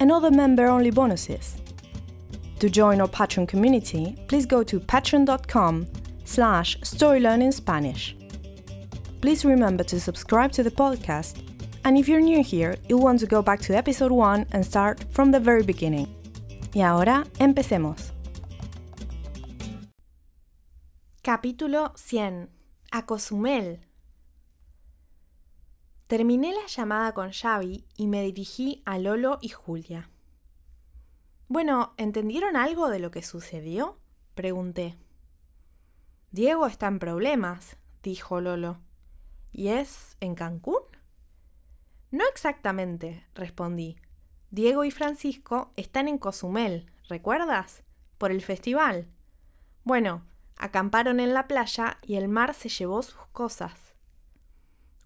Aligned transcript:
and 0.00 0.10
other 0.10 0.30
member-only 0.30 0.90
bonuses. 0.90 1.56
To 2.60 2.70
join 2.70 3.00
our 3.00 3.08
Patreon 3.08 3.48
community, 3.48 4.16
please 4.28 4.46
go 4.46 4.62
to 4.62 4.80
patreon.com 4.80 5.86
slash 6.24 6.78
storylearningspanish. 6.80 8.14
Please 9.20 9.44
remember 9.44 9.84
to 9.84 10.00
subscribe 10.00 10.52
to 10.52 10.62
the 10.62 10.70
podcast, 10.70 11.42
and 11.84 11.98
if 11.98 12.08
you're 12.08 12.20
new 12.20 12.42
here, 12.42 12.76
you'll 12.88 13.00
want 13.00 13.20
to 13.20 13.26
go 13.26 13.42
back 13.42 13.60
to 13.60 13.76
episode 13.76 14.12
1 14.12 14.46
and 14.52 14.64
start 14.64 15.04
from 15.10 15.30
the 15.30 15.40
very 15.40 15.62
beginning. 15.62 16.08
Y 16.74 16.82
ahora, 16.82 17.24
empecemos. 17.38 18.12
Capítulo 21.22 21.92
100. 21.96 22.48
A 22.92 23.02
Cozumel. 23.06 23.78
Terminé 26.14 26.52
la 26.52 26.68
llamada 26.68 27.12
con 27.12 27.32
Xavi 27.32 27.88
y 27.96 28.06
me 28.06 28.22
dirigí 28.22 28.84
a 28.84 28.98
Lolo 28.98 29.38
y 29.40 29.48
Julia. 29.48 30.10
Bueno, 31.48 31.92
¿entendieron 31.96 32.54
algo 32.54 32.88
de 32.88 33.00
lo 33.00 33.10
que 33.10 33.20
sucedió? 33.20 33.98
pregunté. 34.36 34.96
Diego 36.30 36.68
está 36.68 36.86
en 36.86 37.00
problemas, 37.00 37.78
dijo 38.04 38.40
Lolo. 38.40 38.78
¿Y 39.50 39.70
es 39.70 40.16
en 40.20 40.36
Cancún? 40.36 40.84
No 42.12 42.22
exactamente, 42.32 43.26
respondí. 43.34 43.96
Diego 44.52 44.84
y 44.84 44.92
Francisco 44.92 45.72
están 45.74 46.06
en 46.06 46.18
Cozumel, 46.18 46.88
¿recuerdas? 47.08 47.82
Por 48.18 48.30
el 48.30 48.40
festival. 48.40 49.08
Bueno, 49.82 50.22
acamparon 50.58 51.18
en 51.18 51.34
la 51.34 51.48
playa 51.48 51.98
y 52.02 52.14
el 52.14 52.28
mar 52.28 52.54
se 52.54 52.68
llevó 52.68 53.02
sus 53.02 53.26
cosas. 53.32 53.93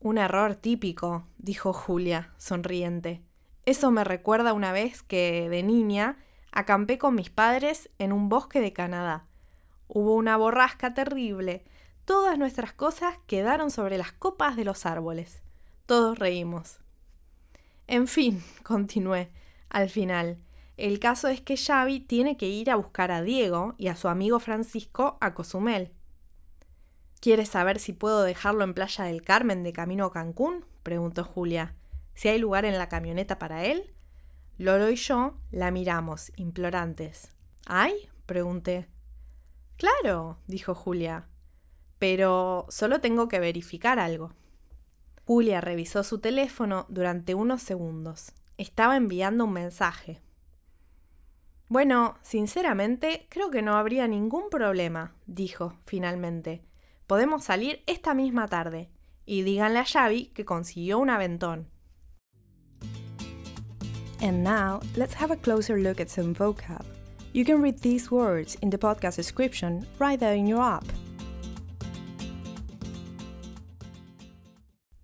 Un 0.00 0.16
error 0.18 0.54
típico, 0.54 1.26
dijo 1.38 1.72
Julia, 1.72 2.32
sonriente. 2.36 3.20
Eso 3.66 3.90
me 3.90 4.04
recuerda 4.04 4.52
una 4.52 4.70
vez 4.70 5.02
que, 5.02 5.48
de 5.50 5.64
niña, 5.64 6.18
acampé 6.52 6.98
con 6.98 7.16
mis 7.16 7.30
padres 7.30 7.90
en 7.98 8.12
un 8.12 8.28
bosque 8.28 8.60
de 8.60 8.72
Canadá. 8.72 9.26
Hubo 9.88 10.14
una 10.14 10.36
borrasca 10.36 10.94
terrible. 10.94 11.64
Todas 12.04 12.38
nuestras 12.38 12.72
cosas 12.72 13.16
quedaron 13.26 13.72
sobre 13.72 13.98
las 13.98 14.12
copas 14.12 14.54
de 14.56 14.64
los 14.64 14.86
árboles. 14.86 15.42
Todos 15.84 16.18
reímos. 16.18 16.78
En 17.88 18.06
fin, 18.06 18.42
continué, 18.62 19.30
al 19.68 19.90
final, 19.90 20.38
el 20.76 21.00
caso 21.00 21.26
es 21.26 21.40
que 21.40 21.56
Xavi 21.56 21.98
tiene 21.98 22.36
que 22.36 22.46
ir 22.46 22.70
a 22.70 22.76
buscar 22.76 23.10
a 23.10 23.22
Diego 23.22 23.74
y 23.78 23.88
a 23.88 23.96
su 23.96 24.06
amigo 24.06 24.38
Francisco 24.38 25.18
a 25.20 25.34
Cozumel. 25.34 25.90
¿Quieres 27.20 27.48
saber 27.48 27.80
si 27.80 27.92
puedo 27.92 28.22
dejarlo 28.22 28.62
en 28.62 28.74
Playa 28.74 29.04
del 29.04 29.22
Carmen 29.22 29.64
de 29.64 29.72
camino 29.72 30.06
a 30.06 30.12
Cancún? 30.12 30.64
preguntó 30.84 31.24
Julia. 31.24 31.74
¿Si 32.14 32.28
hay 32.28 32.38
lugar 32.38 32.64
en 32.64 32.78
la 32.78 32.88
camioneta 32.88 33.38
para 33.38 33.64
él? 33.64 33.92
Lolo 34.56 34.88
y 34.90 34.96
yo 34.96 35.34
la 35.50 35.70
miramos, 35.70 36.32
implorantes. 36.36 37.32
¿Hay? 37.66 38.08
pregunté. 38.26 38.86
Claro, 39.76 40.38
dijo 40.46 40.74
Julia. 40.74 41.26
Pero 41.98 42.66
solo 42.68 43.00
tengo 43.00 43.26
que 43.26 43.40
verificar 43.40 43.98
algo. 43.98 44.32
Julia 45.24 45.60
revisó 45.60 46.04
su 46.04 46.20
teléfono 46.20 46.86
durante 46.88 47.34
unos 47.34 47.62
segundos. 47.62 48.32
Estaba 48.56 48.96
enviando 48.96 49.44
un 49.44 49.52
mensaje. 49.52 50.20
Bueno, 51.68 52.16
sinceramente, 52.22 53.26
creo 53.28 53.50
que 53.50 53.60
no 53.60 53.76
habría 53.76 54.08
ningún 54.08 54.50
problema, 54.50 55.14
dijo 55.26 55.74
finalmente. 55.84 56.62
Podemos 57.08 57.42
salir 57.42 57.82
esta 57.86 58.12
misma 58.12 58.48
tarde. 58.48 58.90
Y 59.24 59.40
díganle 59.40 59.78
a 59.78 59.84
Xavi 59.86 60.26
que 60.34 60.44
consiguió 60.44 60.98
un 60.98 61.08
aventón. 61.08 61.70
And 64.20 64.44
now, 64.44 64.80
let's 64.94 65.14
have 65.14 65.30
a 65.30 65.36
closer 65.36 65.78
look 65.78 66.00
at 66.00 66.10
some 66.10 66.34
vocab. 66.34 66.84
You 67.32 67.46
can 67.46 67.62
read 67.62 67.78
these 67.78 68.10
words 68.10 68.56
in 68.60 68.68
the 68.68 68.76
podcast 68.76 69.16
description 69.16 69.86
right 69.98 70.20
there 70.20 70.34
in 70.34 70.46
your 70.46 70.60
app. 70.60 70.84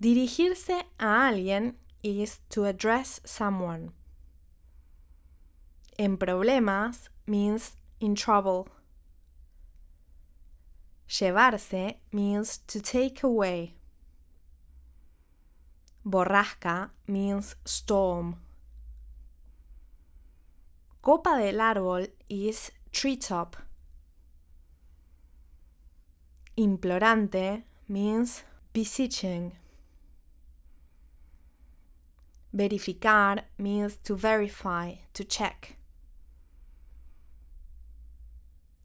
Dirigirse 0.00 0.82
a 0.98 1.28
alguien 1.28 1.76
is 2.02 2.40
to 2.48 2.64
address 2.64 3.20
someone. 3.24 3.92
En 6.00 6.16
problemas 6.16 7.10
means 7.28 7.76
in 8.00 8.16
trouble. 8.16 8.66
Llevarse 11.12 11.98
means 12.10 12.58
to 12.66 12.80
take 12.80 13.22
away. 13.22 13.74
Borrasca 16.06 16.88
means 17.06 17.54
storm. 17.66 18.36
Copa 21.02 21.36
del 21.36 21.60
árbol 21.60 22.08
is 22.30 22.72
treetop. 22.90 23.56
Implorante 26.56 27.64
means 27.88 28.44
beseeching. 28.72 29.52
Verificar 32.54 33.44
means 33.58 33.98
to 33.98 34.14
verify, 34.14 34.94
to 35.12 35.24
check. 35.24 35.76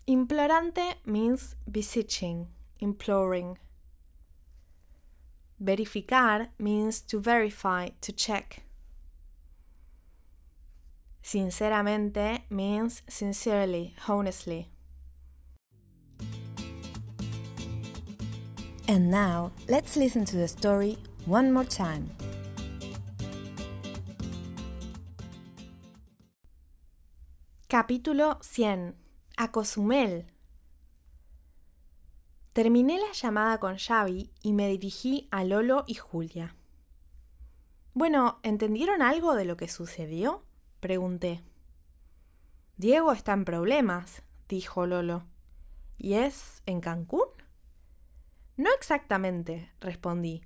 Implorante 0.10 0.96
means 1.06 1.58
beseeching, 1.70 2.48
imploring. 2.80 3.58
Verificar 5.62 6.48
means 6.58 7.02
to 7.02 7.20
verify, 7.20 7.90
to 8.00 8.14
check. 8.14 8.64
Sinceramente 11.22 12.46
means 12.50 13.02
sincerely, 13.10 13.96
honestly. 14.08 14.70
And 18.88 19.12
now, 19.12 19.52
let's 19.68 19.98
listen 19.98 20.24
to 20.24 20.38
the 20.38 20.48
story 20.48 20.98
one 21.26 21.52
more 21.52 21.66
time. 21.66 22.12
Capítulo 27.68 28.40
100. 28.42 29.07
A 29.40 29.52
Cozumel. 29.52 30.26
Terminé 32.54 32.98
la 32.98 33.12
llamada 33.12 33.60
con 33.60 33.78
Xavi 33.78 34.32
y 34.42 34.54
me 34.54 34.68
dirigí 34.68 35.28
a 35.30 35.44
Lolo 35.44 35.84
y 35.86 35.94
Julia. 35.94 36.56
Bueno, 37.94 38.40
¿entendieron 38.42 39.04
algo 39.04 39.36
de 39.36 39.46
lo 39.46 39.56
que 39.56 39.68
sucedió? 39.68 40.44
pregunté. 40.80 41.44
Diego 42.78 43.12
está 43.12 43.34
en 43.34 43.46
problemas, 43.46 44.24
dijo 44.50 44.88
Lolo. 44.88 45.28
¿Y 46.00 46.14
es 46.14 46.64
en 46.66 46.82
Cancún? 46.82 47.30
No 48.56 48.72
exactamente, 48.74 49.72
respondí. 49.80 50.42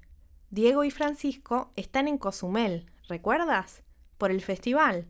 Diego 0.49 0.83
y 0.83 0.91
Francisco 0.91 1.71
están 1.77 2.09
en 2.09 2.17
Cozumel, 2.17 2.91
¿recuerdas? 3.07 3.83
Por 4.17 4.31
el 4.31 4.41
festival. 4.41 5.07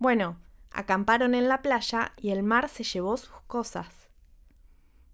Bueno, 0.00 0.40
acamparon 0.76 1.34
en 1.34 1.48
la 1.48 1.62
playa 1.62 2.12
y 2.18 2.30
el 2.30 2.42
mar 2.42 2.68
se 2.68 2.84
llevó 2.84 3.16
sus 3.16 3.40
cosas. 3.46 4.10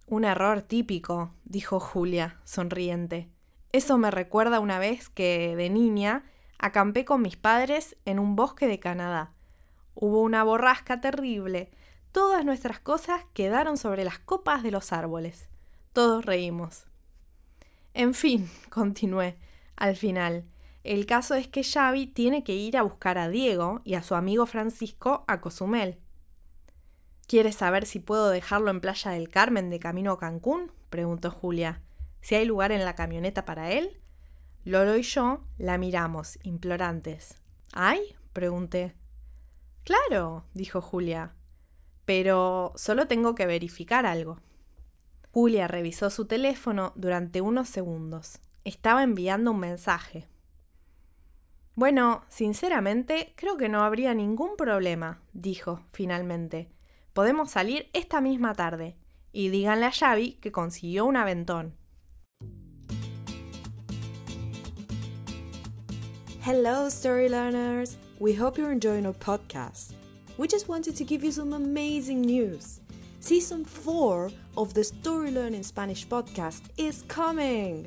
Un 0.06 0.24
error 0.24 0.60
típico, 0.60 1.32
dijo 1.44 1.78
Julia, 1.78 2.40
sonriente. 2.42 3.28
Eso 3.70 3.96
me 3.96 4.10
recuerda 4.10 4.58
una 4.58 4.80
vez 4.80 5.08
que, 5.08 5.54
de 5.54 5.70
niña, 5.70 6.24
acampé 6.58 7.04
con 7.04 7.22
mis 7.22 7.36
padres 7.36 7.96
en 8.04 8.18
un 8.18 8.34
bosque 8.34 8.66
de 8.66 8.80
Canadá. 8.80 9.34
Hubo 9.94 10.20
una 10.22 10.42
borrasca 10.42 11.00
terrible. 11.00 11.70
Todas 12.10 12.44
nuestras 12.44 12.80
cosas 12.80 13.24
quedaron 13.32 13.76
sobre 13.76 14.02
las 14.02 14.18
copas 14.18 14.64
de 14.64 14.72
los 14.72 14.92
árboles. 14.92 15.48
Todos 15.92 16.26
reímos. 16.26 16.86
En 17.94 18.14
fin, 18.14 18.50
continué, 18.68 19.38
al 19.76 19.94
final, 19.94 20.44
el 20.84 21.06
caso 21.06 21.34
es 21.34 21.46
que 21.46 21.62
Xavi 21.62 22.08
tiene 22.08 22.42
que 22.42 22.54
ir 22.54 22.76
a 22.76 22.82
buscar 22.82 23.18
a 23.18 23.28
Diego 23.28 23.80
y 23.84 23.94
a 23.94 24.02
su 24.02 24.14
amigo 24.14 24.46
Francisco 24.46 25.24
a 25.28 25.40
Cozumel. 25.40 25.98
¿Quieres 27.28 27.56
saber 27.56 27.86
si 27.86 28.00
puedo 28.00 28.28
dejarlo 28.30 28.70
en 28.70 28.80
Playa 28.80 29.12
del 29.12 29.28
Carmen 29.28 29.70
de 29.70 29.78
camino 29.78 30.12
a 30.12 30.18
Cancún? 30.18 30.72
preguntó 30.90 31.30
Julia. 31.30 31.82
¿Si 32.20 32.34
hay 32.34 32.44
lugar 32.44 32.72
en 32.72 32.84
la 32.84 32.94
camioneta 32.94 33.44
para 33.44 33.70
él? 33.72 34.00
Lolo 34.64 34.96
y 34.96 35.02
yo 35.02 35.44
la 35.56 35.78
miramos, 35.78 36.38
implorantes. 36.42 37.40
¿Hay? 37.72 38.16
pregunté. 38.32 38.94
Claro, 39.84 40.44
dijo 40.52 40.80
Julia. 40.80 41.34
Pero 42.04 42.72
solo 42.76 43.06
tengo 43.06 43.34
que 43.34 43.46
verificar 43.46 44.04
algo. 44.04 44.40
Julia 45.32 45.68
revisó 45.68 46.10
su 46.10 46.26
teléfono 46.26 46.92
durante 46.96 47.40
unos 47.40 47.68
segundos. 47.68 48.40
Estaba 48.64 49.02
enviando 49.02 49.52
un 49.52 49.60
mensaje. 49.60 50.28
Bueno, 51.74 52.22
sinceramente, 52.28 53.32
creo 53.34 53.56
que 53.56 53.70
no 53.70 53.80
habría 53.80 54.12
ningún 54.12 54.56
problema, 54.56 55.22
dijo 55.32 55.80
finalmente. 55.92 56.68
Podemos 57.14 57.50
salir 57.50 57.88
esta 57.94 58.20
misma 58.20 58.52
tarde. 58.54 58.96
Y 59.32 59.48
díganle 59.48 59.86
a 59.86 59.90
Xavi 59.90 60.34
que 60.34 60.52
consiguió 60.52 61.06
un 61.06 61.16
aventón. 61.16 61.74
Hello, 66.44 66.88
story 66.88 67.30
learners! 67.30 67.96
We 68.20 68.34
hope 68.34 68.58
you're 68.58 68.72
enjoying 68.72 69.06
our 69.06 69.14
podcast. 69.14 69.94
We 70.36 70.48
just 70.48 70.68
wanted 70.68 70.96
to 70.96 71.04
give 71.04 71.24
you 71.24 71.32
some 71.32 71.54
amazing 71.54 72.20
news. 72.20 72.80
Season 73.20 73.64
4 73.64 74.30
of 74.58 74.74
the 74.74 74.84
Story 74.84 75.30
Learning 75.30 75.62
Spanish 75.62 76.06
podcast 76.06 76.64
is 76.76 77.02
coming! 77.08 77.86